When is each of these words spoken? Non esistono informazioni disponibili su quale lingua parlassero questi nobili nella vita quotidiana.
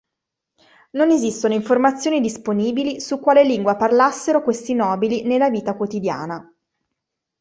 Non 0.93 1.11
esistono 1.11 1.53
informazioni 1.53 2.21
disponibili 2.21 2.99
su 2.99 3.19
quale 3.19 3.43
lingua 3.43 3.75
parlassero 3.75 4.41
questi 4.41 4.73
nobili 4.73 5.21
nella 5.27 5.51
vita 5.51 5.75
quotidiana. 5.75 6.51